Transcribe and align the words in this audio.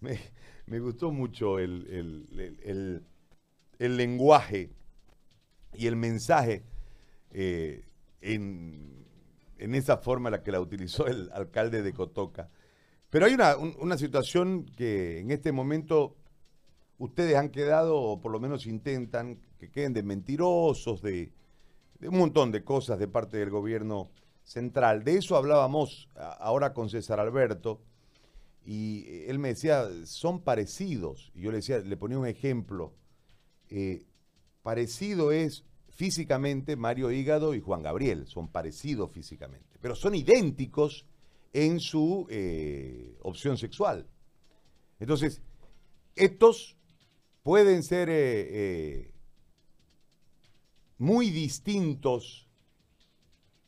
me, 0.00 0.78
gustó 0.80 1.10
mucho 1.10 1.58
el, 1.58 2.26
lenguaje 3.78 4.70
y 5.74 5.86
el 5.86 5.96
mensaje 5.96 6.64
eh, 7.30 7.84
en, 8.20 9.06
esa 9.58 9.98
forma 9.98 10.28
en 10.28 10.32
la 10.32 10.42
que 10.42 10.52
la 10.52 10.60
utilizó 10.60 11.06
el 11.06 11.30
alcalde 11.32 11.82
de 11.82 11.92
Cotoca. 11.92 12.50
Pero 13.10 13.26
hay 13.26 13.34
una, 13.34 13.56
una 13.56 13.98
situación 13.98 14.66
que 14.76 15.18
en 15.18 15.30
este 15.30 15.52
momento 15.52 16.16
ustedes 16.98 17.36
han 17.36 17.48
quedado, 17.48 17.96
o 17.96 18.20
por 18.20 18.30
lo 18.30 18.38
menos 18.40 18.66
intentan, 18.66 19.40
que 19.58 19.70
queden 19.70 19.92
de 19.92 20.02
mentirosos, 20.02 21.02
de, 21.02 21.32
un 22.02 22.18
montón 22.18 22.52
de 22.52 22.62
cosas 22.62 22.98
de 22.98 23.08
parte 23.08 23.38
del 23.38 23.50
gobierno 23.50 24.10
central. 24.42 25.02
De 25.02 25.16
eso 25.16 25.36
hablábamos 25.36 26.08
ahora 26.38 26.72
con 26.72 26.88
César 26.88 27.18
Alberto, 27.18 27.80
y 28.72 29.24
él 29.26 29.40
me 29.40 29.48
decía, 29.48 29.88
son 30.04 30.44
parecidos. 30.44 31.32
Y 31.34 31.40
yo 31.40 31.50
le 31.50 31.56
decía, 31.56 31.80
le 31.80 31.96
ponía 31.96 32.20
un 32.20 32.28
ejemplo. 32.28 32.94
Eh, 33.68 34.06
parecido 34.62 35.32
es 35.32 35.64
físicamente 35.88 36.76
Mario 36.76 37.10
Hígado 37.10 37.56
y 37.56 37.60
Juan 37.60 37.82
Gabriel, 37.82 38.28
son 38.28 38.46
parecidos 38.46 39.10
físicamente, 39.10 39.76
pero 39.80 39.96
son 39.96 40.14
idénticos 40.14 41.04
en 41.52 41.80
su 41.80 42.28
eh, 42.30 43.18
opción 43.22 43.58
sexual. 43.58 44.06
Entonces, 45.00 45.42
estos 46.14 46.76
pueden 47.42 47.82
ser 47.82 48.08
eh, 48.08 49.12
muy 50.96 51.30
distintos 51.30 52.48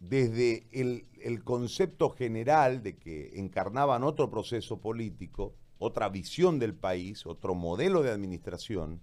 desde 0.02 0.66
el, 0.72 1.06
el, 1.20 1.44
concepto 1.44 2.10
general 2.10 2.82
de 2.82 2.96
que 2.96 3.38
encarnaban 3.38 4.02
otro 4.02 4.28
proceso 4.30 4.80
político, 4.80 5.54
otra 5.78 6.08
visión 6.08 6.58
del 6.58 6.74
país, 6.74 7.24
otro 7.24 7.54
modelo 7.54 8.02
de 8.02 8.10
administración, 8.10 9.00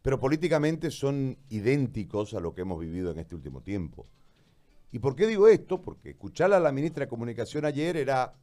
pero 0.00 0.18
políticamente 0.18 0.90
son 0.90 1.36
idénticos 1.50 2.32
a 2.32 2.40
lo 2.40 2.54
que 2.54 2.62
hemos 2.62 2.80
vivido 2.80 3.10
en 3.10 3.18
este 3.18 3.34
último 3.34 3.60
tiempo. 3.60 4.06
¿Y 4.90 5.00
por 5.00 5.14
qué 5.14 5.26
digo 5.26 5.48
esto? 5.48 5.82
Porque 5.82 6.10
escucharla 6.10 6.56
a 6.56 6.60
la 6.60 6.72
ministra 6.72 7.04
de 7.04 7.08
Comunicación 7.08 7.66
ayer 7.66 7.96
era... 7.96 8.34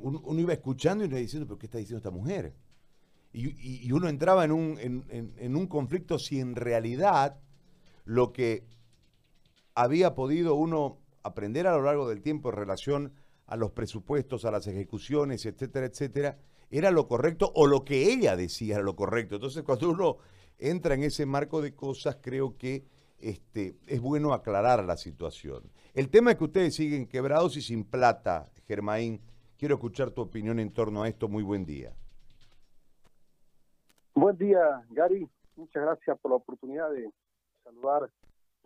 uno, 0.00 0.40
iba 0.40 0.52
escuchando 0.52 1.04
y 1.04 1.06
uno 1.06 1.16
iba 1.16 1.20
diciendo, 1.20 1.46
pero 1.46 1.58
¿qué 1.58 1.66
está 1.66 1.78
diciendo 1.78 1.98
esta 1.98 2.10
mujer? 2.10 2.54
Y, 3.32 3.92
uno 3.92 4.08
entraba 4.08 4.44
en 4.44 4.52
un, 4.52 4.78
en, 4.80 5.56
un 5.56 5.66
conflicto 5.66 6.18
si 6.18 6.40
en 6.40 6.56
realidad 6.56 7.38
lo 8.04 8.32
que 8.32 8.64
había 9.76 10.14
podido 10.14 10.54
uno 10.54 10.98
aprender 11.22 11.66
a 11.66 11.76
lo 11.76 11.82
largo 11.82 12.08
del 12.08 12.22
tiempo 12.22 12.48
en 12.48 12.56
relación 12.56 13.12
a 13.46 13.56
los 13.56 13.70
presupuestos, 13.70 14.44
a 14.44 14.50
las 14.50 14.66
ejecuciones, 14.66 15.44
etcétera, 15.44 15.86
etcétera, 15.86 16.38
era 16.70 16.90
lo 16.90 17.06
correcto 17.06 17.52
o 17.54 17.66
lo 17.66 17.84
que 17.84 18.10
ella 18.10 18.36
decía 18.36 18.76
era 18.76 18.84
lo 18.84 18.96
correcto. 18.96 19.36
Entonces, 19.36 19.62
cuando 19.62 19.90
uno 19.90 20.16
entra 20.58 20.94
en 20.94 21.04
ese 21.04 21.26
marco 21.26 21.60
de 21.60 21.74
cosas, 21.74 22.18
creo 22.20 22.56
que 22.56 22.86
este, 23.18 23.76
es 23.86 24.00
bueno 24.00 24.32
aclarar 24.32 24.82
la 24.82 24.96
situación. 24.96 25.70
El 25.94 26.08
tema 26.08 26.32
es 26.32 26.38
que 26.38 26.44
ustedes 26.44 26.74
siguen 26.74 27.06
quebrados 27.06 27.56
y 27.56 27.60
sin 27.60 27.84
plata, 27.84 28.50
Germain. 28.66 29.20
Quiero 29.58 29.74
escuchar 29.74 30.10
tu 30.10 30.22
opinión 30.22 30.58
en 30.58 30.72
torno 30.72 31.02
a 31.02 31.08
esto. 31.08 31.28
Muy 31.28 31.42
buen 31.42 31.66
día. 31.66 31.94
Buen 34.14 34.36
día, 34.38 34.84
Gary. 34.90 35.28
Muchas 35.54 35.82
gracias 35.82 36.18
por 36.18 36.30
la 36.30 36.36
oportunidad 36.38 36.90
de 36.90 37.10
saludar 37.62 38.10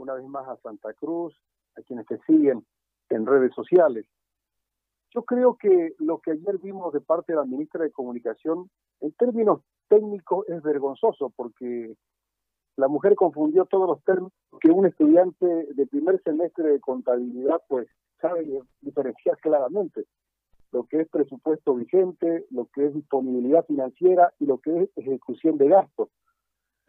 una 0.01 0.15
vez 0.15 0.25
más 0.27 0.49
a 0.49 0.57
Santa 0.57 0.93
Cruz, 0.95 1.35
a 1.77 1.83
quienes 1.83 2.07
te 2.07 2.19
siguen 2.27 2.65
en 3.11 3.27
redes 3.27 3.55
sociales. 3.55 4.07
Yo 5.13 5.25
creo 5.25 5.57
que 5.57 5.95
lo 5.99 6.19
que 6.19 6.33
ayer 6.33 6.59
vimos 6.59 6.93
de 6.93 7.01
parte 7.01 7.33
de 7.33 7.39
la 7.39 7.45
ministra 7.45 7.83
de 7.83 7.91
Comunicación, 7.91 8.71
en 9.01 9.13
términos 9.13 9.63
técnicos, 9.89 10.49
es 10.49 10.63
vergonzoso, 10.63 11.31
porque 11.35 11.95
la 12.77 12.89
mujer 12.89 13.17
confundió 13.17 13.67
todos 13.67 13.89
los 13.89 14.05
términos 14.05 14.33
que 14.61 14.71
un 14.71 14.87
estudiante 14.87 15.47
de 15.47 15.87
primer 15.87 16.23
semestre 16.23 16.71
de 16.71 16.81
contabilidad, 16.81 17.61
pues, 17.69 17.89
sabe 18.21 18.47
diferenciar 18.81 19.39
claramente 19.39 20.05
lo 20.73 20.85
que 20.85 21.01
es 21.01 21.09
presupuesto 21.09 21.75
vigente, 21.75 22.47
lo 22.51 22.67
que 22.67 22.87
es 22.87 22.95
disponibilidad 22.95 23.65
financiera 23.67 24.33
y 24.39 24.47
lo 24.47 24.59
que 24.59 24.83
es 24.83 24.91
ejecución 24.97 25.59
de 25.59 25.69
gastos. 25.69 26.09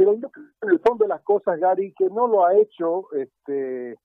Pero 0.01 0.15
yo 0.15 0.31
creo 0.31 0.47
en 0.63 0.69
el 0.71 0.79
fondo 0.79 1.05
de 1.05 1.09
las 1.09 1.21
cosas, 1.21 1.59
Gary, 1.59 1.93
que 1.93 2.09
no 2.09 2.25
lo 2.25 2.43
ha 2.43 2.55
hecho 2.55 3.05
este, 3.13 3.95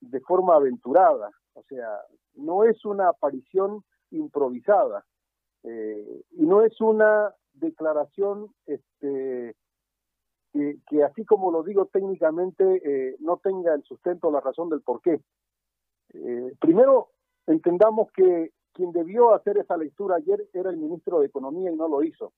de 0.00 0.20
forma 0.20 0.54
aventurada. 0.54 1.28
O 1.54 1.64
sea, 1.64 2.02
no 2.34 2.62
es 2.62 2.84
una 2.84 3.08
aparición 3.08 3.82
improvisada 4.12 5.04
eh, 5.64 6.22
y 6.30 6.46
no 6.46 6.62
es 6.62 6.80
una 6.80 7.34
declaración 7.52 8.54
este, 8.66 9.56
que, 10.52 11.02
así 11.02 11.24
como 11.24 11.50
lo 11.50 11.64
digo 11.64 11.86
técnicamente, 11.86 12.64
eh, 12.84 13.16
no 13.18 13.38
tenga 13.38 13.74
el 13.74 13.82
sustento 13.82 14.28
o 14.28 14.30
la 14.30 14.40
razón 14.40 14.68
del 14.68 14.82
por 14.82 15.00
qué. 15.00 15.20
Eh, 16.12 16.54
primero, 16.60 17.08
entendamos 17.48 18.12
que 18.12 18.52
quien 18.72 18.92
debió 18.92 19.34
hacer 19.34 19.58
esa 19.58 19.76
lectura 19.76 20.14
ayer 20.14 20.48
era 20.52 20.70
el 20.70 20.76
ministro 20.76 21.18
de 21.18 21.26
Economía 21.26 21.72
y 21.72 21.76
no 21.76 21.88
lo 21.88 22.04
hizo. 22.04 22.32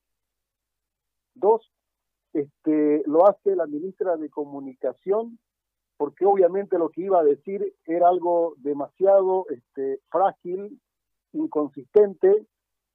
Dos, 1.35 1.71
este, 2.37 3.03
lo 3.07 3.27
hace 3.27 3.57
la 3.57 3.67
ministra 3.67 4.17
de 4.19 4.29
Comunicación, 4.29 5.39
porque 5.97 6.27
obviamente 6.27 6.79
lo 6.79 6.91
que 6.91 7.01
iba 7.01 7.21
a 7.21 7.25
decir 7.25 7.75
era 7.87 8.09
algo 8.09 8.55
demasiado 8.59 9.47
este, 9.49 10.01
frágil, 10.11 10.79
inconsistente, 11.33 12.47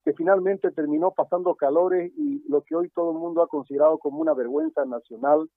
que 0.06 0.14
finalmente 0.14 0.72
terminó 0.72 1.12
pasando 1.12 1.56
calores 1.56 2.12
y 2.16 2.48
lo 2.48 2.62
que 2.62 2.76
hoy 2.76 2.90
todo 2.90 3.12
el 3.12 3.18
mundo 3.18 3.42
ha 3.42 3.48
considerado 3.48 3.98
como 3.98 4.20
una 4.20 4.36
vergüenza 4.36 4.86
nacional, 4.86 5.50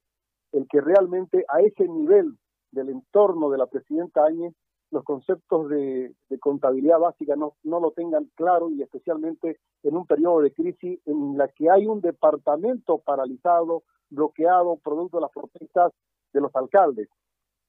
el 0.53 0.67
que 0.67 0.81
realmente 0.81 1.45
a 1.49 1.61
ese 1.61 1.87
nivel 1.87 2.39
del 2.71 2.89
entorno 2.89 3.51
de 3.51 3.59
la 3.59 3.67
presidenta 3.67 4.25
Áñez 4.25 4.55
los 4.95 5.05
conceptos 5.05 5.69
de, 5.69 6.15
contabilidad 6.41 7.01
básica 7.01 7.35
no, 7.35 7.57
no 7.65 7.81
lo 7.81 7.91
tengan 7.91 8.31
claro 8.37 8.71
y 8.71 8.81
especialmente 8.81 9.59
en 9.83 9.97
un 9.97 10.07
periodo 10.07 10.41
de 10.41 10.53
crisis 10.53 11.01
en 11.05 11.37
la 11.37 11.49
que 11.49 11.69
hay 11.69 11.87
un 11.87 12.01
departamento 12.01 12.99
paralizado, 12.99 13.83
bloqueado, 14.09 14.77
producto 14.77 15.17
de 15.17 15.23
las 15.23 15.33
protestas 15.33 15.93
de 16.33 16.41
los 16.41 16.55
alcaldes. 16.55 17.09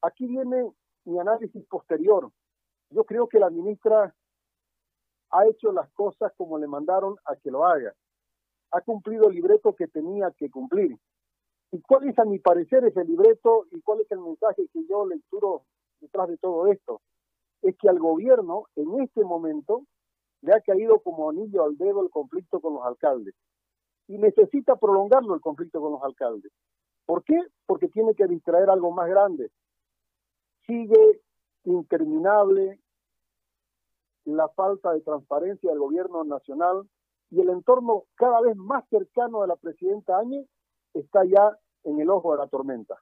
Aquí 0.02 0.28
viene 0.28 0.72
mi 1.06 1.20
análisis 1.20 1.66
posterior. 1.66 2.32
Yo 2.92 3.04
creo 3.06 3.28
que 3.28 3.40
la 3.40 3.50
ministra 3.50 4.14
ha 5.32 5.48
hecho 5.48 5.72
las 5.72 5.90
cosas 5.94 6.32
como 6.38 6.60
le 6.60 6.68
mandaron 6.68 7.16
a 7.26 7.36
que 7.38 7.50
lo 7.50 7.66
haga. 7.66 7.94
Ha 8.72 8.82
cumplido 8.82 9.30
el 9.30 9.36
libreto 9.36 9.74
que 9.74 9.88
tenía 9.88 10.32
que 10.32 10.52
cumplir. 10.52 10.96
¿Y 11.72 11.82
cuál 11.82 12.08
es, 12.08 12.20
a 12.20 12.26
mi 12.26 12.38
parecer, 12.38 12.86
ese 12.86 13.04
libreto 13.04 13.66
y 13.72 13.82
cuál 13.82 14.02
es 14.02 14.12
el 14.12 14.20
mensaje 14.20 14.68
que 14.72 14.86
yo 14.88 15.08
lecturo 15.08 15.64
detrás 16.00 16.28
de 16.28 16.38
todo 16.38 16.68
esto? 16.68 17.02
Es 17.66 17.76
que 17.78 17.90
al 17.90 18.00
gobierno 18.00 18.66
en 18.76 19.02
este 19.02 19.24
momento 19.24 19.86
le 20.42 20.54
ha 20.54 20.62
caído 20.62 21.00
como 21.00 21.30
anillo 21.32 21.64
al 21.64 21.78
dedo 21.78 22.04
el 22.04 22.12
conflicto 22.12 22.60
con 22.60 22.76
los 22.76 22.86
alcaldes 22.86 23.34
y 24.08 24.20
necesita 24.20 24.76
prolongarlo 24.76 25.34
el 25.34 25.42
conflicto 25.42 25.82
con 25.82 25.94
los 25.94 26.04
alcaldes. 26.04 26.52
¿Por 27.08 27.24
qué? 27.24 27.40
Porque 27.66 27.88
tiene 27.88 28.14
que 28.14 28.28
distraer 28.28 28.70
algo 28.70 28.92
más 28.92 29.10
grande. 29.10 29.50
Sigue 30.68 31.22
interminable 31.64 32.80
la 34.26 34.48
falta 34.50 34.94
de 34.94 35.02
transparencia 35.02 35.72
del 35.72 35.80
gobierno 35.80 36.24
nacional 36.24 36.88
y 37.32 37.42
el 37.42 37.50
entorno 37.50 38.04
cada 38.14 38.42
vez 38.42 38.56
más 38.56 38.88
cercano 38.90 39.42
de 39.42 39.48
la 39.48 39.56
presidenta 39.56 40.20
Áñez 40.20 40.48
está 40.94 41.26
ya 41.26 41.58
en 41.84 42.00
el 42.00 42.12
ojo 42.12 42.34
de 42.34 42.38
la 42.38 42.48
tormenta. 42.48 42.96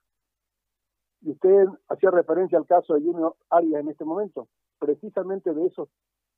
Y 1.24 1.30
usted 1.30 1.66
hacía 1.88 2.10
referencia 2.10 2.58
al 2.58 2.66
caso 2.66 2.94
de 2.94 3.00
Junior 3.00 3.34
Arias 3.48 3.80
en 3.80 3.88
este 3.88 4.04
momento. 4.04 4.46
Precisamente 4.78 5.54
de 5.54 5.66
eso, 5.66 5.88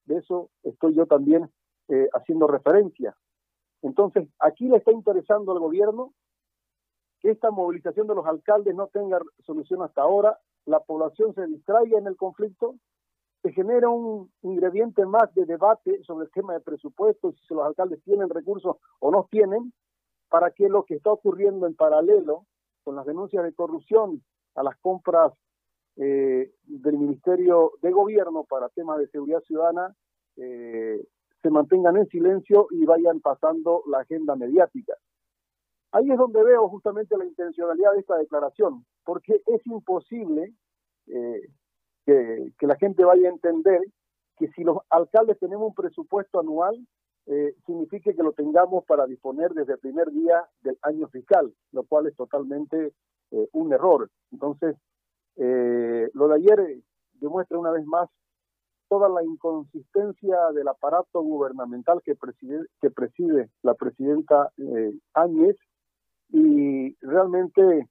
de 0.04 0.18
eso 0.18 0.50
estoy 0.62 0.94
yo 0.94 1.06
también 1.06 1.50
eh, 1.88 2.08
haciendo 2.14 2.46
referencia. 2.46 3.16
Entonces, 3.82 4.28
aquí 4.38 4.68
le 4.68 4.76
está 4.76 4.92
interesando 4.92 5.50
al 5.50 5.58
gobierno 5.58 6.14
que 7.20 7.32
esta 7.32 7.50
movilización 7.50 8.06
de 8.06 8.14
los 8.14 8.26
alcaldes 8.26 8.76
no 8.76 8.86
tenga 8.86 9.20
solución 9.44 9.82
hasta 9.82 10.02
ahora, 10.02 10.38
la 10.66 10.78
población 10.78 11.34
se 11.34 11.46
distraiga 11.46 11.98
en 11.98 12.06
el 12.06 12.16
conflicto, 12.16 12.76
se 13.42 13.52
genera 13.52 13.88
un 13.88 14.30
ingrediente 14.42 15.04
más 15.04 15.34
de 15.34 15.46
debate 15.46 16.00
sobre 16.04 16.26
el 16.26 16.30
tema 16.30 16.52
de 16.52 16.60
presupuestos, 16.60 17.34
si 17.48 17.54
los 17.54 17.66
alcaldes 17.66 18.02
tienen 18.04 18.28
recursos 18.28 18.76
o 19.00 19.10
no 19.10 19.26
tienen, 19.30 19.72
para 20.28 20.52
que 20.52 20.68
lo 20.68 20.84
que 20.84 20.94
está 20.94 21.10
ocurriendo 21.10 21.66
en 21.66 21.74
paralelo 21.74 22.46
con 22.84 22.94
las 22.94 23.06
denuncias 23.06 23.42
de 23.42 23.52
corrupción 23.52 24.22
a 24.56 24.62
las 24.62 24.76
compras 24.78 25.32
eh, 25.96 26.52
del 26.64 26.98
Ministerio 26.98 27.72
de 27.82 27.90
Gobierno 27.90 28.44
para 28.44 28.68
temas 28.70 28.98
de 28.98 29.08
seguridad 29.08 29.40
ciudadana 29.42 29.94
eh, 30.36 31.06
se 31.42 31.50
mantengan 31.50 31.96
en 31.96 32.06
silencio 32.08 32.66
y 32.70 32.84
vayan 32.84 33.20
pasando 33.20 33.82
la 33.86 34.00
agenda 34.00 34.34
mediática. 34.36 34.94
Ahí 35.92 36.10
es 36.10 36.18
donde 36.18 36.42
veo 36.42 36.68
justamente 36.68 37.16
la 37.16 37.24
intencionalidad 37.24 37.92
de 37.92 38.00
esta 38.00 38.16
declaración, 38.16 38.84
porque 39.04 39.40
es 39.46 39.66
imposible 39.66 40.52
eh, 41.06 41.42
que, 42.04 42.52
que 42.58 42.66
la 42.66 42.76
gente 42.76 43.04
vaya 43.04 43.28
a 43.28 43.32
entender 43.32 43.80
que 44.36 44.48
si 44.48 44.64
los 44.64 44.78
alcaldes 44.90 45.38
tenemos 45.38 45.68
un 45.68 45.74
presupuesto 45.74 46.40
anual, 46.40 46.76
eh, 47.28 47.56
signifique 47.66 48.14
que 48.14 48.22
lo 48.22 48.32
tengamos 48.32 48.84
para 48.84 49.04
disponer 49.06 49.52
desde 49.52 49.72
el 49.72 49.78
primer 49.80 50.12
día 50.12 50.44
del 50.60 50.78
año 50.82 51.08
fiscal, 51.08 51.52
lo 51.72 51.82
cual 51.82 52.06
es 52.06 52.14
totalmente 52.14 52.92
eh, 53.30 53.48
un 53.52 53.72
error. 53.72 54.10
Entonces, 54.32 54.76
eh, 55.36 56.10
lo 56.14 56.28
de 56.28 56.34
ayer 56.36 56.82
demuestra 57.14 57.58
una 57.58 57.70
vez 57.70 57.84
más 57.86 58.08
toda 58.88 59.08
la 59.08 59.24
inconsistencia 59.24 60.36
del 60.54 60.68
aparato 60.68 61.20
gubernamental 61.20 62.00
que 62.04 62.14
preside, 62.14 62.66
que 62.80 62.90
preside 62.90 63.50
la 63.62 63.74
presidenta 63.74 64.52
Áñez 65.12 65.56
y 66.28 66.94
realmente 67.00 67.88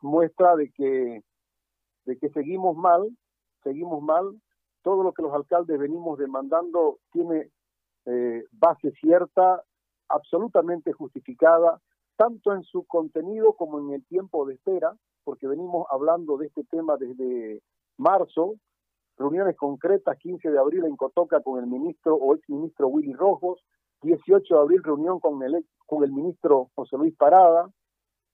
muestra 0.00 0.54
de 0.54 0.70
que, 0.70 1.22
de 2.04 2.18
que 2.18 2.28
seguimos 2.30 2.76
mal, 2.76 3.08
seguimos 3.62 4.02
mal, 4.02 4.40
todo 4.82 5.02
lo 5.02 5.12
que 5.12 5.22
los 5.22 5.32
alcaldes 5.32 5.78
venimos 5.78 6.18
demandando 6.18 6.98
tiene 7.10 7.50
eh, 8.04 8.44
base 8.52 8.92
cierta, 9.00 9.62
absolutamente 10.08 10.92
justificada, 10.92 11.80
tanto 12.16 12.52
en 12.52 12.62
su 12.62 12.84
contenido 12.84 13.54
como 13.54 13.80
en 13.80 13.92
el 13.92 14.04
tiempo 14.06 14.46
de 14.46 14.54
espera, 14.54 14.96
porque 15.24 15.46
venimos 15.46 15.86
hablando 15.90 16.36
de 16.36 16.46
este 16.46 16.64
tema 16.64 16.96
desde 16.96 17.62
marzo, 17.96 18.54
reuniones 19.16 19.56
concretas, 19.56 20.18
15 20.18 20.50
de 20.50 20.58
abril 20.58 20.84
en 20.84 20.96
Cotoca 20.96 21.40
con 21.40 21.58
el 21.58 21.66
ministro 21.66 22.14
o 22.16 22.34
ex 22.34 22.48
ministro 22.48 22.88
Willy 22.88 23.12
Rojos, 23.12 23.64
18 24.02 24.54
de 24.54 24.60
abril 24.60 24.82
reunión 24.82 25.20
con 25.20 25.42
el, 25.42 25.64
con 25.86 26.04
el 26.04 26.12
ministro 26.12 26.70
José 26.74 26.96
Luis 26.96 27.14
Parada, 27.16 27.70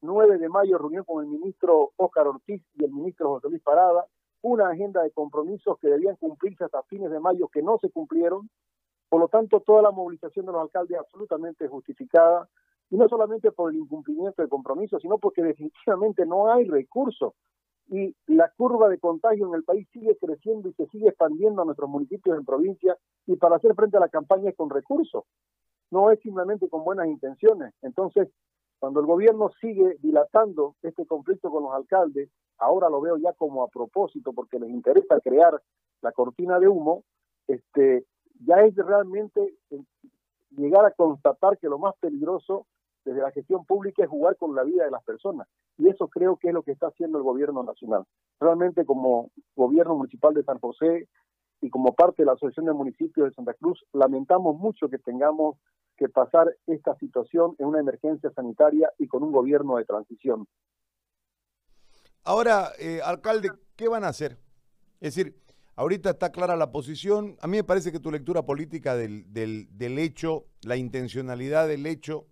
9 0.02 0.38
de 0.38 0.48
mayo 0.48 0.78
reunión 0.78 1.04
con 1.04 1.22
el 1.22 1.30
ministro 1.30 1.92
Óscar 1.96 2.26
Ortiz 2.26 2.62
y 2.74 2.84
el 2.84 2.92
ministro 2.92 3.28
José 3.28 3.48
Luis 3.48 3.62
Parada, 3.62 4.06
una 4.42 4.70
agenda 4.70 5.02
de 5.02 5.10
compromisos 5.10 5.78
que 5.78 5.88
debían 5.88 6.16
cumplirse 6.16 6.64
hasta 6.64 6.82
fines 6.84 7.10
de 7.10 7.20
mayo 7.20 7.48
que 7.48 7.62
no 7.62 7.78
se 7.78 7.90
cumplieron, 7.90 8.48
por 9.10 9.20
lo 9.20 9.28
tanto, 9.28 9.60
toda 9.60 9.82
la 9.82 9.90
movilización 9.90 10.46
de 10.46 10.52
los 10.52 10.62
alcaldes 10.62 10.92
es 10.92 11.00
absolutamente 11.00 11.66
justificada, 11.66 12.48
y 12.90 12.96
no 12.96 13.08
solamente 13.08 13.52
por 13.52 13.70
el 13.70 13.78
incumplimiento 13.78 14.42
de 14.42 14.48
compromiso, 14.48 14.98
sino 14.98 15.18
porque 15.18 15.42
definitivamente 15.42 16.26
no 16.26 16.52
hay 16.52 16.64
recursos. 16.64 17.34
Y 17.88 18.14
la 18.26 18.50
curva 18.56 18.88
de 18.88 18.98
contagio 18.98 19.48
en 19.48 19.54
el 19.54 19.64
país 19.64 19.88
sigue 19.92 20.16
creciendo 20.16 20.68
y 20.68 20.72
se 20.74 20.86
sigue 20.88 21.08
expandiendo 21.08 21.62
a 21.62 21.64
nuestros 21.64 21.88
municipios 21.88 22.36
en 22.36 22.44
provincia, 22.44 22.96
y 23.26 23.36
para 23.36 23.56
hacer 23.56 23.74
frente 23.74 23.96
a 23.96 24.00
la 24.00 24.08
campaña 24.08 24.50
es 24.50 24.56
con 24.56 24.70
recursos, 24.70 25.24
no 25.90 26.10
es 26.10 26.20
simplemente 26.20 26.68
con 26.68 26.84
buenas 26.84 27.06
intenciones. 27.06 27.74
Entonces, 27.82 28.28
cuando 28.78 29.00
el 29.00 29.06
gobierno 29.06 29.50
sigue 29.60 29.96
dilatando 30.00 30.74
este 30.82 31.06
conflicto 31.06 31.50
con 31.50 31.64
los 31.64 31.72
alcaldes, 31.72 32.30
ahora 32.58 32.88
lo 32.88 33.00
veo 33.00 33.16
ya 33.18 33.32
como 33.34 33.62
a 33.62 33.68
propósito, 33.68 34.32
porque 34.32 34.58
les 34.58 34.70
interesa 34.70 35.20
crear 35.20 35.60
la 36.02 36.12
cortina 36.12 36.58
de 36.58 36.68
humo, 36.68 37.04
este, 37.46 38.04
ya 38.44 38.56
es 38.62 38.74
realmente 38.76 39.54
eh, 39.70 39.82
llegar 40.50 40.84
a 40.84 40.92
constatar 40.92 41.58
que 41.58 41.68
lo 41.68 41.78
más 41.78 41.94
peligroso 42.00 42.66
desde 43.04 43.20
la 43.20 43.30
gestión 43.32 43.64
pública 43.64 44.02
es 44.02 44.08
jugar 44.08 44.36
con 44.36 44.54
la 44.54 44.62
vida 44.62 44.84
de 44.84 44.90
las 44.90 45.02
personas. 45.04 45.48
Y 45.78 45.88
eso 45.88 46.08
creo 46.08 46.36
que 46.36 46.48
es 46.48 46.54
lo 46.54 46.62
que 46.62 46.72
está 46.72 46.88
haciendo 46.88 47.18
el 47.18 47.24
gobierno 47.24 47.62
nacional. 47.62 48.04
Realmente 48.38 48.84
como 48.84 49.30
gobierno 49.56 49.96
municipal 49.96 50.34
de 50.34 50.44
San 50.44 50.58
José 50.58 51.08
y 51.60 51.70
como 51.70 51.94
parte 51.94 52.22
de 52.22 52.26
la 52.26 52.32
Asociación 52.32 52.66
de 52.66 52.72
Municipios 52.72 53.28
de 53.28 53.34
Santa 53.34 53.54
Cruz, 53.54 53.82
lamentamos 53.92 54.56
mucho 54.56 54.88
que 54.88 54.98
tengamos 54.98 55.56
que 55.96 56.08
pasar 56.08 56.54
esta 56.66 56.94
situación 56.96 57.54
en 57.58 57.66
una 57.66 57.80
emergencia 57.80 58.30
sanitaria 58.30 58.90
y 58.98 59.06
con 59.06 59.22
un 59.22 59.32
gobierno 59.32 59.76
de 59.76 59.84
transición. 59.84 60.46
Ahora, 62.24 62.68
eh, 62.78 63.00
alcalde, 63.04 63.50
¿qué 63.76 63.88
van 63.88 64.04
a 64.04 64.08
hacer? 64.08 64.38
Es 65.00 65.14
decir, 65.14 65.34
Ahorita 65.80 66.10
está 66.10 66.30
clara 66.30 66.56
la 66.56 66.72
posición. 66.72 67.38
A 67.40 67.46
mí 67.46 67.56
me 67.56 67.64
parece 67.64 67.90
que 67.90 68.00
tu 68.00 68.10
lectura 68.10 68.42
política 68.42 68.96
del, 68.96 69.24
del, 69.32 69.98
hecho, 69.98 70.44
la 70.60 70.76
intencionalidad 70.76 71.68
del 71.68 71.86
hecho, 71.86 72.26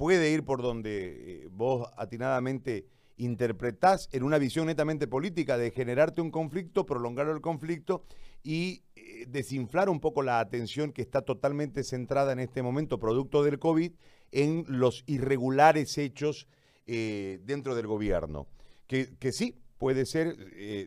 puede 0.00 0.30
ir 0.30 0.44
por 0.44 0.62
donde 0.62 1.42
eh, 1.42 1.48
vos 1.52 1.86
atinadamente 1.98 2.86
interpretás 3.18 4.08
en 4.12 4.22
una 4.22 4.38
visión 4.38 4.64
netamente 4.64 5.06
política 5.06 5.58
de 5.58 5.72
generarte 5.72 6.22
un 6.22 6.30
conflicto, 6.30 6.86
prolongar 6.86 7.28
el 7.28 7.42
conflicto 7.42 8.06
y 8.42 8.82
eh, 8.96 9.26
desinflar 9.28 9.90
un 9.90 10.00
poco 10.00 10.22
la 10.22 10.40
atención 10.40 10.92
que 10.94 11.02
está 11.02 11.20
totalmente 11.20 11.84
centrada 11.84 12.32
en 12.32 12.38
este 12.38 12.62
momento, 12.62 12.98
producto 12.98 13.44
del 13.44 13.58
COVID, 13.58 13.92
en 14.32 14.64
los 14.68 15.04
irregulares 15.06 15.98
hechos 15.98 16.48
eh, 16.86 17.38
dentro 17.44 17.74
del 17.74 17.86
gobierno. 17.86 18.46
Que, 18.86 19.14
que 19.18 19.32
sí, 19.32 19.60
puede 19.76 20.06
ser, 20.06 20.34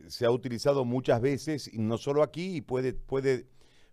se 0.08 0.26
ha 0.26 0.30
utilizado 0.32 0.84
muchas 0.84 1.20
veces, 1.20 1.72
y 1.72 1.78
no 1.78 1.98
solo 1.98 2.24
aquí, 2.24 2.56
y 2.56 2.62
puede, 2.62 2.94
puede, 2.94 3.46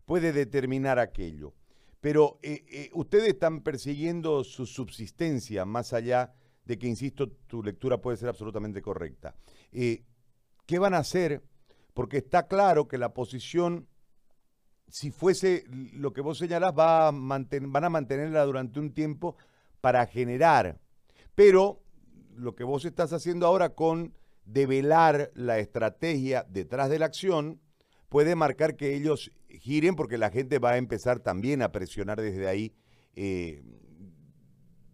puede 0.05 0.33
determinar 0.33 0.97
aquello. 0.97 1.53
Pero 2.01 2.39
eh, 2.41 2.65
eh, 2.67 2.89
ustedes 2.93 3.29
están 3.29 3.61
persiguiendo 3.61 4.43
su 4.43 4.65
subsistencia, 4.65 5.65
más 5.65 5.93
allá 5.93 6.33
de 6.65 6.77
que, 6.77 6.87
insisto, 6.87 7.29
tu 7.29 7.63
lectura 7.63 8.01
puede 8.01 8.17
ser 8.17 8.29
absolutamente 8.29 8.81
correcta. 8.81 9.35
¿Qué 9.71 10.79
van 10.79 10.93
a 10.93 10.99
hacer? 10.99 11.43
Porque 11.93 12.17
está 12.17 12.47
claro 12.47 12.87
que 12.87 12.97
la 12.97 13.13
posición, 13.13 13.87
si 14.87 15.11
fuese 15.11 15.65
lo 15.93 16.13
que 16.13 16.21
vos 16.21 16.37
señalás, 16.37 16.73
va 16.77 17.07
a 17.07 17.11
van 17.11 17.83
a 17.83 17.89
mantenerla 17.89 18.43
durante 18.45 18.79
un 18.79 18.93
tiempo 18.93 19.35
para 19.81 20.05
generar. 20.05 20.79
Pero 21.35 21.81
lo 22.35 22.55
que 22.55 22.63
vos 22.63 22.85
estás 22.85 23.13
haciendo 23.13 23.45
ahora 23.45 23.75
con 23.75 24.13
develar 24.45 25.31
la 25.35 25.59
estrategia 25.59 26.45
detrás 26.49 26.89
de 26.89 26.99
la 26.99 27.05
acción, 27.05 27.61
puede 28.11 28.35
marcar 28.35 28.75
que 28.75 28.93
ellos 28.93 29.31
giren 29.47 29.95
porque 29.95 30.17
la 30.17 30.29
gente 30.31 30.59
va 30.59 30.71
a 30.71 30.77
empezar 30.77 31.21
también 31.21 31.61
a 31.61 31.71
presionar 31.71 32.19
desde 32.19 32.45
ahí, 32.45 32.75
eh, 33.15 33.63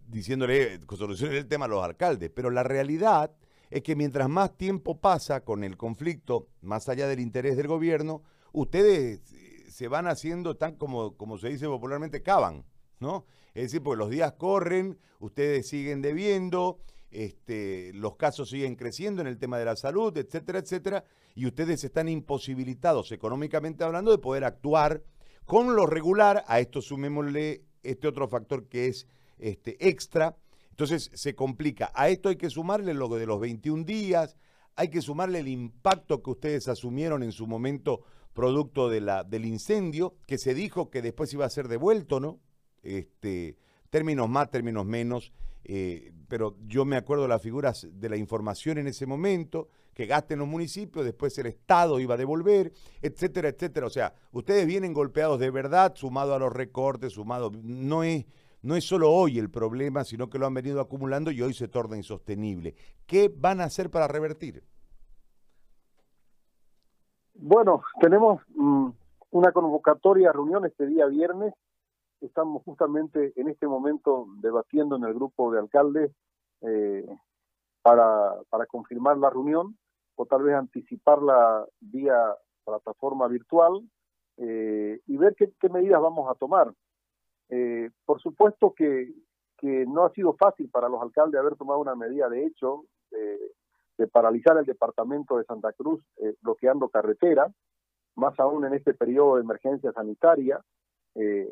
diciéndole, 0.08 0.80
solucionen 0.96 1.38
el 1.38 1.48
tema 1.48 1.66
a 1.66 1.68
los 1.68 1.84
alcaldes. 1.84 2.30
Pero 2.30 2.52
la 2.52 2.62
realidad 2.62 3.32
es 3.72 3.82
que 3.82 3.96
mientras 3.96 4.30
más 4.30 4.56
tiempo 4.56 5.02
pasa 5.02 5.44
con 5.44 5.64
el 5.64 5.78
conflicto, 5.78 6.48
más 6.62 6.90
allá 6.90 7.08
del 7.08 7.20
interés 7.20 7.58
del 7.58 7.66
gobierno, 7.68 8.22
ustedes 8.52 9.34
eh, 9.34 9.66
se 9.68 9.88
van 9.88 10.06
haciendo 10.06 10.56
tan 10.56 10.76
como, 10.76 11.18
como 11.18 11.40
se 11.40 11.50
dice 11.50 11.66
popularmente, 11.66 12.22
cavan, 12.22 12.66
¿no? 13.00 13.26
Es 13.56 13.64
decir, 13.64 13.82
porque 13.82 13.98
los 13.98 14.12
días 14.12 14.34
corren, 14.34 15.00
ustedes 15.20 15.68
siguen 15.68 16.04
debiendo, 16.04 16.82
este, 17.12 17.92
los 17.94 18.16
casos 18.16 18.50
siguen 18.50 18.76
creciendo 18.76 19.22
en 19.22 19.28
el 19.28 19.38
tema 19.38 19.58
de 19.58 19.66
la 19.66 19.76
salud, 19.76 20.16
etcétera, 20.18 20.60
etcétera, 20.60 21.04
y 21.36 21.46
ustedes 21.46 21.84
están 21.84 22.10
imposibilitados 22.10 23.12
económicamente 23.12 23.84
hablando 23.84 24.12
de 24.12 24.18
poder 24.18 24.44
actuar 24.44 25.04
con 25.46 25.76
lo 25.76 25.86
regular, 25.86 26.44
a 26.48 26.60
esto 26.60 26.82
sumémosle 26.82 27.64
este 27.82 28.08
otro 28.08 28.28
factor 28.28 28.68
que 28.68 28.88
es 28.88 29.08
este, 29.38 29.88
extra, 29.88 30.36
entonces 30.72 31.10
se 31.14 31.36
complica. 31.36 31.92
A 31.96 32.10
esto 32.10 32.30
hay 32.30 32.36
que 32.36 32.50
sumarle 32.50 32.94
lo 32.94 33.08
de 33.08 33.26
los 33.26 33.40
21 33.40 33.86
días, 33.86 34.36
hay 34.76 34.90
que 34.90 35.02
sumarle 35.02 35.40
el 35.40 35.48
impacto 35.48 36.22
que 36.22 36.32
ustedes 36.32 36.68
asumieron 36.68 37.24
en 37.24 37.32
su 37.32 37.48
momento 37.48 38.02
producto 38.34 38.90
de 38.90 39.02
la, 39.02 39.24
del 39.24 39.46
incendio, 39.46 40.18
que 40.28 40.38
se 40.38 40.54
dijo 40.54 40.92
que 40.92 41.02
después 41.02 41.34
iba 41.34 41.46
a 41.46 41.50
ser 41.50 41.68
devuelto, 41.68 42.20
¿no? 42.20 42.40
Este, 42.84 43.58
términos 43.90 44.30
más, 44.30 44.50
términos 44.50 44.86
menos, 44.86 45.32
eh, 45.64 46.14
pero 46.28 46.56
yo 46.66 46.86
me 46.86 46.96
acuerdo 46.96 47.28
las 47.28 47.42
figuras 47.42 47.88
de 47.92 48.10
la 48.10 48.18
información 48.18 48.78
en 48.78 48.88
ese 48.88 49.06
momento, 49.06 49.68
que 49.94 50.06
gasten 50.06 50.40
los 50.40 50.48
municipios, 50.48 51.04
después 51.04 51.38
el 51.40 51.48
Estado 51.48 52.00
iba 52.00 52.14
a 52.14 52.18
devolver, 52.18 52.72
etcétera, 53.02 53.50
etcétera. 53.50 53.88
O 53.88 53.90
sea, 53.90 54.14
ustedes 54.32 54.66
vienen 54.66 54.94
golpeados 54.94 55.40
de 55.40 55.50
verdad, 55.50 55.96
sumado 55.96 56.36
a 56.36 56.40
los 56.40 56.54
recortes, 56.54 57.14
sumado, 57.14 57.52
no 57.64 58.04
es, 58.04 58.26
no 58.62 58.76
es 58.76 58.84
solo 58.84 59.12
hoy 59.12 59.40
el 59.40 59.50
problema, 59.50 60.04
sino 60.04 60.30
que 60.30 60.38
lo 60.38 60.46
han 60.46 60.54
venido 60.54 60.80
acumulando 60.82 61.32
y 61.32 61.42
hoy 61.42 61.54
se 61.54 61.68
torna 61.68 61.98
insostenible. 61.98 62.76
¿Qué 63.06 63.32
van 63.36 63.60
a 63.60 63.66
hacer 63.66 63.90
para 63.90 64.08
revertir? 64.08 64.64
Bueno, 67.34 67.84
tenemos 68.00 68.42
mm, 68.56 68.90
una 69.32 69.52
convocatoria, 69.52 70.32
reunión 70.32 70.66
este 70.66 70.86
día 70.86 71.06
viernes 71.08 71.54
estamos 72.22 72.64
justamente 72.64 73.34
en 73.36 73.50
este 73.50 73.68
momento 73.68 74.28
debatiendo 74.40 74.96
en 74.96 75.04
el 75.04 75.14
grupo 75.14 75.52
de 75.52 75.60
alcaldes 75.60 76.12
eh, 76.62 77.06
para, 77.82 78.34
para 78.50 78.66
confirmar 78.66 79.18
la 79.18 79.30
reunión 79.30 79.78
o 80.16 80.26
tal 80.26 80.44
vez 80.44 80.56
anticiparla 80.56 81.66
vía 81.80 82.18
plataforma 82.66 83.28
virtual 83.28 83.82
eh, 84.38 85.00
y 85.06 85.18
ver 85.18 85.36
qué, 85.36 85.70
medidas 85.70 86.02
vamos 86.02 86.30
a 86.30 86.36
tomar. 86.36 86.74
Eh, 87.50 87.90
por 88.06 88.20
supuesto 88.22 88.74
que, 88.74 89.14
que 89.58 89.86
no 89.86 90.06
ha 90.06 90.12
sido 90.12 90.34
fácil 90.34 90.70
para 90.70 90.90
los 90.90 91.02
alcaldes 91.02 91.40
haber 91.40 91.56
tomado 91.56 91.80
una 91.80 91.96
medida 91.96 92.30
de 92.30 92.46
hecho 92.46 92.84
de 93.98 94.08
paralizar 94.08 94.58
el 94.58 94.66
departamento 94.66 95.38
de 95.38 95.46
Santa 95.46 95.72
Cruz 95.74 96.04
bloqueando 96.42 96.90
carretera, 96.90 97.52
más 98.16 98.38
aún 98.40 98.66
en 98.66 98.74
este 98.74 98.94
periodo 98.94 99.36
de 99.36 99.42
emergencia 99.44 99.92
sanitaria. 99.94 100.60
Eh, 101.16 101.52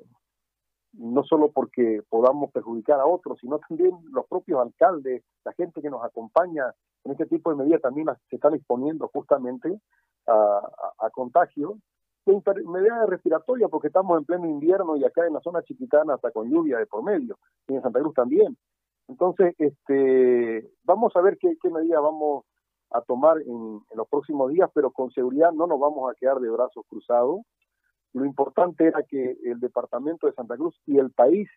no 0.98 1.24
solo 1.24 1.52
porque 1.52 2.02
podamos 2.10 2.52
perjudicar 2.52 3.00
a 3.00 3.06
otros, 3.06 3.40
sino 3.40 3.60
también 3.60 3.92
los 4.12 4.25
propios 4.28 4.62
alcaldes, 4.62 5.24
la 5.44 5.54
gente 5.54 5.82
que 5.82 5.90
nos 5.90 6.04
acompaña 6.04 6.74
en 7.04 7.12
este 7.12 7.25
tipo 7.25 7.50
de 7.50 7.58
medidas 7.58 7.82
también 7.82 8.08
se 8.30 8.36
están 8.36 8.56
exponiendo 8.56 9.08
justamente 9.10 9.80
a, 10.28 11.10
contagio. 11.12 11.78
de 12.25 13.06
respiratorias 13.08 13.70
porque 13.70 13.88
estamos 13.88 14.18
en 14.18 14.25
pleno 14.25 14.48
invierno 14.48 14.98
y 14.98 15.04
acá 15.04 15.28
en 15.28 15.34
la 15.34 15.42
zona 15.42 15.62
chiquitana 15.64 16.16
hasta 16.16 16.32
con 16.32 16.50
lluvia 16.50 16.80
de 16.80 16.88
por 16.88 17.04
medio, 17.04 17.38
y 17.68 17.75
en 17.75 17.82
Santa 17.82 18.00
Cruz 18.00 18.14
también. 18.14 18.58
Entonces, 19.08 19.54
este, 19.60 20.68
vamos 20.84 21.16
a 21.16 21.22
ver 21.22 21.38
qué, 21.38 21.56
qué 21.62 21.70
medidas 21.70 22.02
vamos 22.02 22.46
a 22.92 23.02
tomar 23.02 23.40
en, 23.42 23.82
los 23.94 24.08
próximos 24.08 24.52
días, 24.52 24.70
pero 24.74 24.92
con 24.92 25.12
seguridad 25.12 25.52
no 25.52 25.68
nos 25.68 25.80
vamos 25.80 26.10
a 26.10 26.16
quedar 26.16 26.40
de 26.40 26.50
brazos 26.50 26.86
cruzados. 26.90 27.42
Lo 28.15 28.24
importante 28.24 28.88
era 28.88 29.03
que 29.03 29.38
el 29.43 29.60
departamento 29.60 30.25
de 30.25 30.31
Santa 30.31 30.55
Cruz 30.55 30.74
y 30.86 31.00
el 31.00 31.12
país 31.12 31.50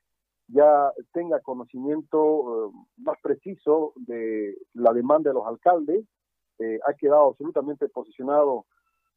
ya 0.48 0.92
tenga 1.12 1.38
conocimiento 1.38 2.18
eh, 2.66 2.72
más 2.96 3.16
preciso 3.22 3.92
de 3.94 4.56
la 4.74 4.92
demanda 4.92 5.30
de 5.30 5.34
los 5.34 5.46
alcaldes. 5.46 6.04
Eh, 6.58 6.80
ha 6.84 6.94
quedado 6.94 7.28
absolutamente 7.28 7.88
posicionado 7.88 8.66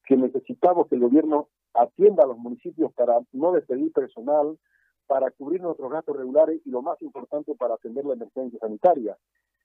que 0.05 0.17
necesitamos 0.17 0.87
que 0.87 0.93
el 0.93 1.01
gobierno 1.01 1.47
atienda 1.73 2.25
a 2.25 2.27
los 2.27 2.37
municipios 2.37 2.93
para 2.93 3.19
no 3.31 3.53
despedir 3.53 3.91
personal, 3.91 4.59
para 5.07 5.31
cubrir 5.31 5.61
nuestros 5.61 5.91
gastos 5.91 6.17
regulares 6.17 6.61
y 6.63 6.69
lo 6.69 6.83
más 6.83 7.01
importante 7.01 7.55
para 7.55 7.73
atender 7.73 8.05
la 8.05 8.13
emergencia 8.13 8.59
sanitaria. 8.59 9.17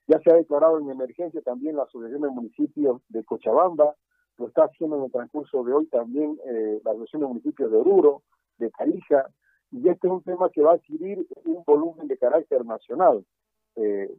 Ya 0.07 0.19
se 0.21 0.31
ha 0.31 0.37
declarado 0.37 0.79
en 0.79 0.89
emergencia 0.89 1.43
también 1.43 1.77
la 1.77 1.83
Asociación 1.83 2.23
de 2.23 2.31
Municipios 2.31 3.03
de 3.11 3.23
Cochabamba, 3.23 3.95
lo 4.39 4.49
está 4.49 4.65
haciendo 4.65 4.97
en 4.97 5.05
el 5.05 5.13
transcurso 5.13 5.65
de 5.65 5.73
hoy 5.73 5.87
también 5.87 6.39
eh, 6.47 6.81
la 6.85 6.91
Asociación 6.93 7.23
de 7.23 7.29
Municipios 7.29 7.71
de 7.71 7.77
Oruro, 7.77 8.23
de 8.59 8.71
Tarija, 8.71 9.27
y 9.71 9.89
este 9.89 10.07
es 10.07 10.13
un 10.13 10.23
tema 10.23 10.49
que 10.51 10.63
va 10.63 10.73
a 10.73 10.75
adquirir 10.75 11.27
un 11.45 11.63
volumen 11.67 12.07
de 12.07 12.19
carácter 12.19 12.65
nacional. 12.65 13.25
Eh, 13.77 14.15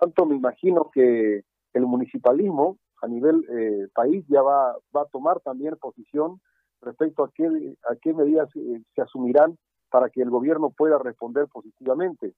tanto 0.00 0.26
me 0.26 0.36
imagino 0.36 0.90
que 0.92 1.44
el 1.74 1.86
municipalismo 1.86 2.78
a 3.02 3.08
nivel 3.08 3.44
eh, 3.50 3.88
país 3.94 4.24
ya 4.28 4.42
va, 4.42 4.76
va 4.94 5.02
a 5.02 5.06
tomar 5.12 5.40
también 5.40 5.76
posición 5.76 6.40
respecto 6.80 7.24
a 7.24 7.30
qué, 7.32 7.46
a 7.90 7.96
qué 7.96 8.12
medidas 8.12 8.48
eh, 8.56 8.82
se 8.94 9.02
asumirán 9.02 9.56
para 9.90 10.10
que 10.10 10.22
el 10.22 10.30
gobierno 10.30 10.70
pueda 10.70 10.98
responder 10.98 11.46
positivamente. 11.48 12.34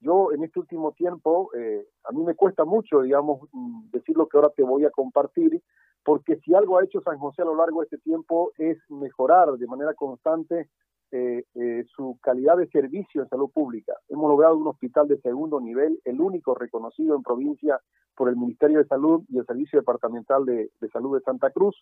Yo 0.00 0.32
en 0.32 0.42
este 0.42 0.58
último 0.58 0.92
tiempo, 0.92 1.50
eh, 1.54 1.86
a 2.04 2.12
mí 2.12 2.22
me 2.24 2.34
cuesta 2.34 2.64
mucho, 2.64 3.02
digamos, 3.02 3.48
mm, 3.52 3.90
decir 3.90 4.16
lo 4.16 4.26
que 4.26 4.36
ahora 4.36 4.50
te 4.50 4.62
voy 4.62 4.84
a 4.84 4.90
compartir, 4.90 5.62
porque 6.04 6.36
si 6.38 6.54
algo 6.54 6.78
ha 6.78 6.84
hecho 6.84 7.00
San 7.00 7.18
José 7.18 7.42
a 7.42 7.46
lo 7.46 7.56
largo 7.56 7.80
de 7.80 7.84
este 7.84 7.98
tiempo 7.98 8.52
es 8.58 8.78
mejorar 8.88 9.52
de 9.52 9.66
manera 9.66 9.94
constante 9.94 10.68
eh, 11.14 11.44
eh, 11.54 11.84
su 11.94 12.18
calidad 12.22 12.56
de 12.56 12.68
servicio 12.68 13.22
en 13.22 13.28
salud 13.28 13.50
pública. 13.50 13.92
Hemos 14.08 14.30
logrado 14.30 14.56
un 14.56 14.66
hospital 14.66 15.08
de 15.08 15.20
segundo 15.20 15.60
nivel, 15.60 16.00
el 16.04 16.20
único 16.20 16.54
reconocido 16.54 17.14
en 17.14 17.22
provincia 17.22 17.78
por 18.16 18.28
el 18.28 18.36
Ministerio 18.36 18.78
de 18.78 18.86
Salud 18.86 19.22
y 19.28 19.38
el 19.38 19.46
Servicio 19.46 19.78
Departamental 19.78 20.44
de, 20.46 20.70
Salud 20.90 21.14
de 21.14 21.22
Santa 21.22 21.50
Cruz, 21.50 21.76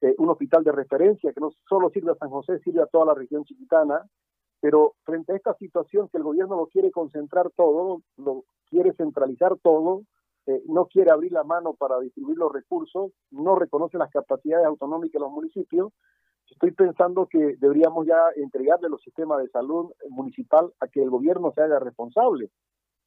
eh, 0.00 0.14
un 0.18 0.30
hospital 0.30 0.64
de 0.64 0.72
referencia 0.72 1.32
que 1.32 1.40
no 1.40 1.52
solo 1.68 1.90
sirve 1.90 2.12
a 2.12 2.16
San 2.16 2.30
José, 2.30 2.58
sirve 2.58 2.82
a 2.82 2.86
toda 2.86 3.06
la 3.06 3.14
región 3.14 3.44
chiquitana, 3.44 4.04
pero 4.60 4.94
frente 5.04 5.32
a 5.32 5.36
esta 5.36 5.54
situación 5.54 6.08
que 6.08 6.18
el 6.18 6.24
gobierno 6.24 6.56
lo 6.56 6.66
quiere 6.66 6.90
concentrar 6.90 7.50
todo, 7.56 8.02
lo 8.16 8.44
quiere 8.68 8.92
centralizar 8.94 9.56
todo, 9.62 10.02
no 10.66 10.86
quiere 10.86 11.10
abrir 11.10 11.32
la 11.32 11.44
mano 11.44 11.74
para 11.74 12.00
distribuir 12.00 12.36
los 12.36 12.52
recursos, 12.52 13.12
no 13.30 13.54
reconoce 13.54 13.96
las 13.98 14.10
capacidades 14.10 14.66
autonómicas 14.66 15.14
de 15.14 15.20
los 15.20 15.30
municipios, 15.30 15.92
estoy 16.52 16.72
pensando 16.72 17.26
que 17.26 17.56
deberíamos 17.58 18.06
ya 18.06 18.18
entregarle 18.36 18.88
los 18.88 19.02
sistemas 19.02 19.42
de 19.42 19.48
salud 19.48 19.92
municipal 20.10 20.72
a 20.80 20.86
que 20.86 21.02
el 21.02 21.10
gobierno 21.10 21.52
se 21.54 21.62
haga 21.62 21.78
responsable. 21.78 22.50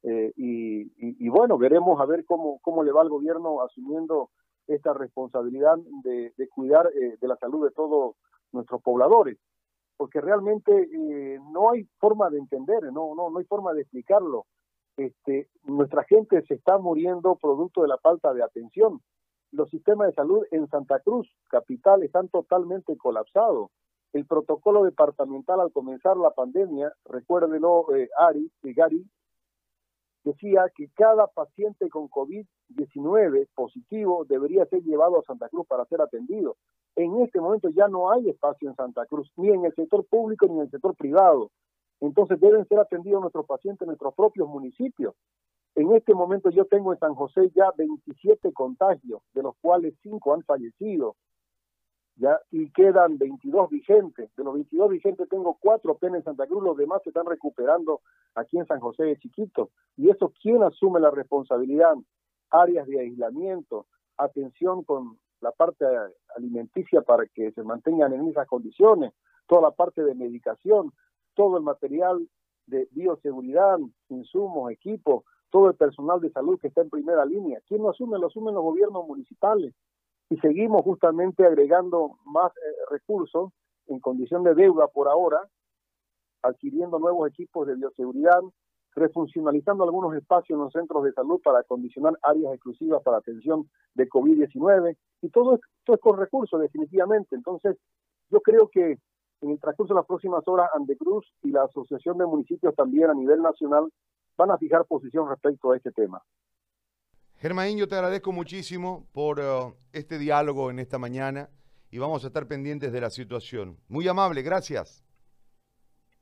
Eh, 0.02 0.32
y, 0.36 1.28
bueno, 1.28 1.58
veremos 1.58 2.00
a 2.00 2.06
ver 2.06 2.24
cómo, 2.24 2.58
cómo 2.60 2.84
le 2.84 2.92
va 2.92 3.02
al 3.02 3.08
gobierno 3.08 3.62
asumiendo 3.62 4.30
esta 4.66 4.92
responsabilidad 4.92 5.78
de, 6.02 6.32
cuidar 6.54 6.88
eh, 6.88 7.16
de 7.20 7.28
la 7.28 7.36
salud 7.36 7.64
de 7.64 7.72
todos 7.72 8.16
nuestros 8.52 8.82
pobladores. 8.82 9.38
Porque 9.96 10.20
realmente 10.20 10.72
eh, 10.72 11.40
no 11.50 11.70
hay 11.70 11.88
forma 11.98 12.28
de 12.30 12.38
entender, 12.38 12.84
no, 12.92 13.14
no, 13.14 13.30
no 13.30 13.38
hay 13.38 13.44
forma 13.46 13.72
de 13.72 13.82
explicarlo. 13.82 14.46
Este, 14.96 15.48
nuestra 15.64 15.95
se 16.42 16.54
está 16.54 16.78
muriendo 16.78 17.36
producto 17.36 17.82
de 17.82 17.88
la 17.88 17.98
falta 17.98 18.32
de 18.32 18.42
atención 18.42 19.00
los 19.52 19.70
sistemas 19.70 20.08
de 20.08 20.14
salud 20.14 20.44
en 20.50 20.68
Santa 20.68 21.00
Cruz, 21.00 21.28
capital, 21.48 22.02
están 22.02 22.28
totalmente 22.28 22.96
colapsados. 22.96 23.70
El 24.12 24.26
protocolo 24.26 24.84
departamental 24.84 25.60
al 25.60 25.72
comenzar 25.72 26.16
la 26.16 26.30
pandemia, 26.30 26.92
recuérdelo, 27.04 27.94
eh, 27.94 28.08
Ari 28.18 28.50
y 28.62 28.74
Gary, 28.74 29.04
decía 30.24 30.66
que 30.74 30.88
cada 30.94 31.26
paciente 31.28 31.88
con 31.88 32.08
COVID-19 32.08 33.48
positivo 33.54 34.24
debería 34.24 34.66
ser 34.66 34.82
llevado 34.82 35.18
a 35.18 35.22
Santa 35.22 35.48
Cruz 35.48 35.66
para 35.66 35.84
ser 35.86 36.00
atendido. 36.00 36.56
En 36.96 37.20
este 37.20 37.40
momento 37.40 37.68
ya 37.68 37.88
no 37.88 38.10
hay 38.10 38.28
espacio 38.28 38.68
en 38.68 38.74
Santa 38.74 39.06
Cruz, 39.06 39.30
ni 39.36 39.50
en 39.50 39.64
el 39.64 39.74
sector 39.74 40.04
público 40.06 40.46
ni 40.46 40.54
en 40.54 40.62
el 40.62 40.70
sector 40.70 40.96
privado. 40.96 41.50
Entonces 42.00 42.40
deben 42.40 42.66
ser 42.66 42.78
atendidos 42.78 43.20
nuestros 43.20 43.46
pacientes 43.46 43.82
en 43.82 43.88
nuestros 43.88 44.14
propios 44.14 44.48
municipios. 44.48 45.14
En 45.76 45.92
este 45.92 46.14
momento 46.14 46.48
yo 46.48 46.64
tengo 46.64 46.92
en 46.94 46.98
San 46.98 47.14
José 47.14 47.50
ya 47.54 47.70
27 47.76 48.52
contagios, 48.54 49.20
de 49.34 49.42
los 49.42 49.54
cuales 49.60 49.94
5 50.02 50.34
han 50.34 50.42
fallecido, 50.42 51.16
y 52.50 52.70
quedan 52.70 53.18
22 53.18 53.68
vigentes. 53.68 54.34
De 54.34 54.42
los 54.42 54.54
22 54.54 54.88
vigentes 54.88 55.28
tengo 55.28 55.58
4 55.60 55.92
apenas 55.92 56.20
en 56.20 56.24
Santa 56.24 56.46
Cruz, 56.46 56.64
los 56.64 56.78
demás 56.78 57.02
se 57.02 57.10
están 57.10 57.26
recuperando 57.26 58.00
aquí 58.34 58.56
en 58.56 58.66
San 58.66 58.80
José 58.80 59.04
de 59.04 59.18
Chiquito. 59.18 59.68
Y 59.98 60.08
eso, 60.08 60.32
¿quién 60.40 60.62
asume 60.62 60.98
la 60.98 61.10
responsabilidad? 61.10 61.94
Áreas 62.48 62.86
de 62.86 63.00
aislamiento, 63.00 63.86
atención 64.16 64.82
con 64.82 65.18
la 65.42 65.52
parte 65.52 65.84
alimenticia 66.34 67.02
para 67.02 67.26
que 67.26 67.52
se 67.52 67.62
mantengan 67.62 68.14
en 68.14 68.28
esas 68.28 68.46
condiciones, 68.48 69.12
toda 69.46 69.60
la 69.60 69.70
parte 69.72 70.02
de 70.02 70.14
medicación, 70.14 70.90
todo 71.34 71.58
el 71.58 71.64
material 71.64 72.26
de 72.64 72.88
bioseguridad, 72.92 73.78
insumos, 74.08 74.70
equipos, 74.70 75.24
todo 75.56 75.70
el 75.70 75.74
personal 75.74 76.20
de 76.20 76.30
salud 76.32 76.60
que 76.60 76.68
está 76.68 76.82
en 76.82 76.90
primera 76.90 77.24
línea. 77.24 77.62
¿Quién 77.66 77.82
lo 77.82 77.88
asume? 77.88 78.18
Lo 78.18 78.26
asumen 78.26 78.54
los 78.54 78.62
gobiernos 78.62 79.06
municipales. 79.06 79.72
Y 80.28 80.36
seguimos 80.36 80.82
justamente 80.82 81.46
agregando 81.46 82.18
más 82.26 82.52
eh, 82.58 82.60
recursos 82.90 83.54
en 83.86 83.98
condición 83.98 84.44
de 84.44 84.54
deuda 84.54 84.86
por 84.88 85.08
ahora, 85.08 85.40
adquiriendo 86.42 86.98
nuevos 86.98 87.30
equipos 87.30 87.66
de 87.66 87.74
bioseguridad, 87.74 88.42
refuncionalizando 88.94 89.84
algunos 89.84 90.14
espacios 90.14 90.58
en 90.58 90.64
los 90.64 90.72
centros 90.74 91.02
de 91.04 91.14
salud 91.14 91.40
para 91.42 91.60
acondicionar 91.60 92.18
áreas 92.20 92.52
exclusivas 92.52 93.02
para 93.02 93.16
atención 93.16 93.66
de 93.94 94.10
COVID-19. 94.10 94.94
Y 95.22 95.30
todo 95.30 95.54
esto 95.54 95.94
es 95.94 96.00
con 96.00 96.18
recursos, 96.18 96.60
definitivamente. 96.60 97.34
Entonces, 97.34 97.78
yo 98.28 98.42
creo 98.42 98.68
que 98.68 98.98
en 99.40 99.50
el 99.52 99.58
transcurso 99.58 99.94
de 99.94 100.00
las 100.00 100.06
próximas 100.06 100.46
horas, 100.48 100.68
Andecruz 100.74 101.24
y 101.42 101.50
la 101.50 101.62
Asociación 101.62 102.18
de 102.18 102.26
Municipios 102.26 102.74
también 102.74 103.08
a 103.08 103.14
nivel 103.14 103.40
nacional 103.40 103.90
van 104.36 104.50
a 104.50 104.58
fijar 104.58 104.84
posición 104.86 105.28
respecto 105.28 105.72
a 105.72 105.76
este 105.76 105.92
tema. 105.92 106.22
Germain, 107.38 107.76
yo 107.76 107.86
te 107.86 107.94
agradezco 107.94 108.32
muchísimo 108.32 109.06
por 109.12 109.40
uh, 109.40 109.74
este 109.92 110.18
diálogo 110.18 110.70
en 110.70 110.78
esta 110.78 110.98
mañana 110.98 111.50
y 111.90 111.98
vamos 111.98 112.24
a 112.24 112.28
estar 112.28 112.46
pendientes 112.46 112.92
de 112.92 113.00
la 113.00 113.10
situación. 113.10 113.76
Muy 113.88 114.08
amable, 114.08 114.42
gracias. 114.42 115.04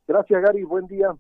Gracias, 0.07 0.43
Gary. 0.43 0.65
Buen 0.65 0.87
día. 0.87 1.17